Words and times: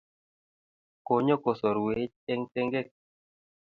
Konyo 1.05 1.35
kosoruech 1.43 2.15
eng 2.31 2.43
tengek 2.53 2.87